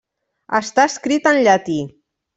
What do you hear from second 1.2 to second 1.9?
en llatí.